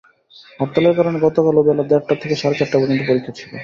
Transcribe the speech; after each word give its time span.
হরতালের 0.59 0.93
কারণে 0.97 1.17
গতকালও 1.25 1.65
বেলা 1.67 1.83
দেড়টা 1.85 2.13
থেকে 2.21 2.35
সাড়ে 2.35 2.55
চারটা 2.59 2.77
পর্যন্ত 2.79 3.01
পরীক্ষা 3.09 3.31
ছিল। 3.37 3.51